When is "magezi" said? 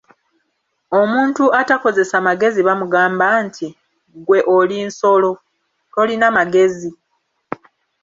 2.27-2.59, 6.37-6.89